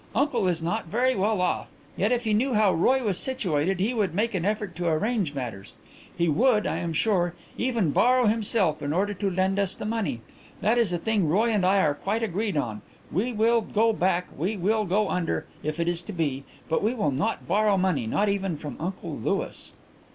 [0.15, 3.93] Uncle is not very well off, yet if he knew how Roy was situated he
[3.93, 5.75] would make an effort to arrange matters.
[6.17, 10.21] He would, I am sure, even borrow himself in order to lend us the money.
[10.59, 12.81] That is a thing Roy and I are quite agreed on.
[13.11, 16.95] We will go back; we will go under, if it is to be; but we
[16.95, 19.73] will not borrow money, not even from Uncle Louis."